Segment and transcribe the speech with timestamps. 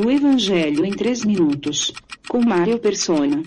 [0.00, 1.92] O Evangelho em 3 minutos.
[2.28, 3.42] Com Mário Persona.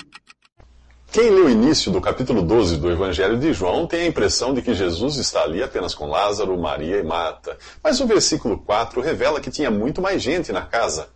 [1.10, 4.62] Quem lê o início do capítulo 12 do Evangelho de João tem a impressão de
[4.62, 7.58] que Jesus está ali apenas com Lázaro, Maria e Marta.
[7.82, 11.08] Mas o versículo 4 revela que tinha muito mais gente na casa.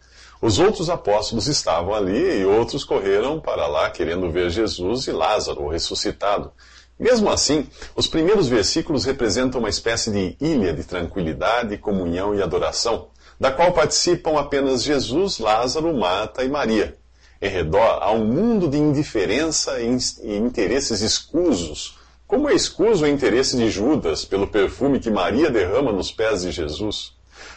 [0.42, 5.68] Os outros apóstolos estavam ali e outros correram para lá querendo ver Jesus e Lázaro
[5.68, 6.54] ressuscitado.
[6.98, 13.10] Mesmo assim, os primeiros versículos representam uma espécie de ilha de tranquilidade, comunhão e adoração,
[13.40, 16.98] da qual participam apenas Jesus, Lázaro, Marta e Maria.
[17.42, 23.56] Em redor há um mundo de indiferença e interesses escusos, como é escuso o interesse
[23.56, 27.14] de Judas pelo perfume que Maria derrama nos pés de Jesus.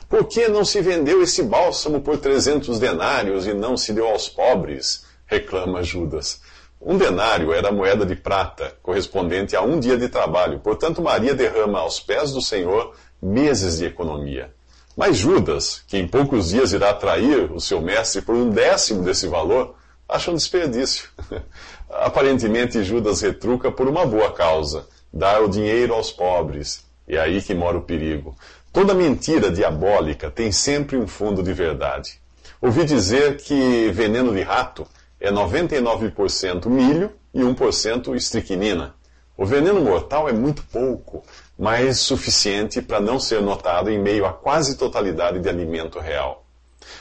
[0.08, 4.28] Por que não se vendeu esse bálsamo por trezentos denários e não se deu aos
[4.28, 5.06] pobres?
[5.26, 6.40] reclama Judas.
[6.80, 10.60] Um denário era moeda de prata, correspondente a um dia de trabalho.
[10.60, 14.54] Portanto, Maria derrama aos pés do Senhor meses de economia.
[14.98, 19.28] Mas Judas, que em poucos dias irá trair o seu mestre por um décimo desse
[19.28, 19.76] valor,
[20.08, 21.08] acha um desperdício.
[21.88, 26.84] Aparentemente, Judas retruca por uma boa causa: dar o dinheiro aos pobres.
[27.06, 28.36] E é aí que mora o perigo.
[28.72, 32.20] Toda mentira diabólica tem sempre um fundo de verdade.
[32.60, 34.84] Ouvi dizer que veneno de rato
[35.20, 38.96] é 99% milho e 1% estricnina.
[39.38, 41.22] O veneno mortal é muito pouco,
[41.56, 46.44] mas suficiente para não ser notado em meio à quase totalidade de alimento real.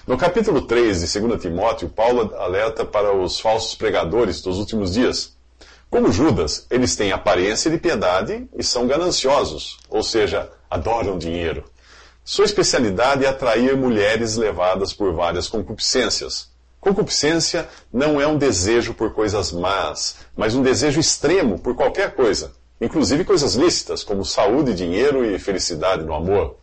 [0.06, 5.36] No capítulo 3 de 2 Timóteo, Paulo alerta para os falsos pregadores dos últimos dias.
[5.90, 11.64] Como Judas, eles têm aparência de piedade e são gananciosos, ou seja, adoram dinheiro.
[12.24, 16.52] Sua especialidade é atrair mulheres levadas por várias concupiscências.
[16.80, 22.52] Concupiscência não é um desejo por coisas más, mas um desejo extremo por qualquer coisa
[22.80, 26.58] inclusive coisas lícitas, como saúde, dinheiro e felicidade no amor.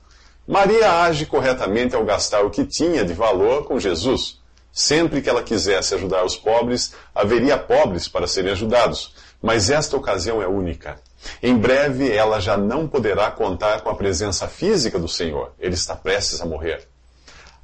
[0.46, 4.40] Maria age corretamente ao gastar o que tinha de valor com Jesus.
[4.72, 10.42] Sempre que ela quisesse ajudar os pobres, haveria pobres para serem ajudados, mas esta ocasião
[10.42, 11.00] é única.
[11.42, 15.94] Em breve ela já não poderá contar com a presença física do Senhor, ele está
[15.96, 16.86] prestes a morrer.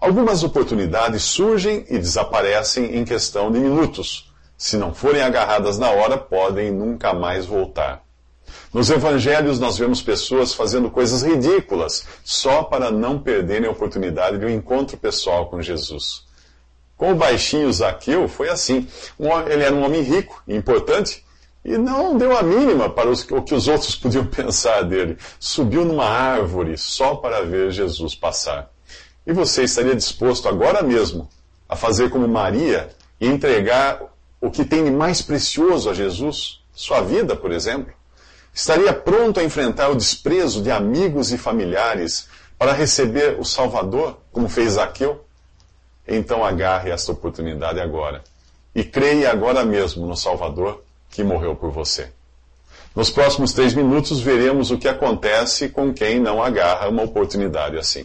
[0.01, 4.33] Algumas oportunidades surgem e desaparecem em questão de minutos.
[4.57, 8.03] Se não forem agarradas na hora, podem nunca mais voltar.
[8.73, 14.47] Nos evangelhos nós vemos pessoas fazendo coisas ridículas só para não perderem a oportunidade de
[14.47, 16.25] um encontro pessoal com Jesus.
[16.97, 18.89] Com o baixinho Zaqueu foi assim.
[19.51, 21.25] Ele era um homem rico e importante
[21.63, 25.19] e não deu a mínima para o que os outros podiam pensar dele.
[25.39, 28.71] Subiu numa árvore só para ver Jesus passar.
[29.31, 31.29] E você estaria disposto agora mesmo
[31.69, 32.89] a fazer como Maria
[33.21, 34.03] e entregar
[34.41, 36.61] o que tem de mais precioso a Jesus?
[36.75, 37.95] Sua vida, por exemplo?
[38.53, 44.49] Estaria pronto a enfrentar o desprezo de amigos e familiares para receber o Salvador, como
[44.49, 45.25] fez Zaqueu?
[46.09, 48.25] Então agarre esta oportunidade agora.
[48.75, 52.11] E creia agora mesmo no Salvador que morreu por você.
[52.97, 58.05] Nos próximos três minutos veremos o que acontece com quem não agarra uma oportunidade assim.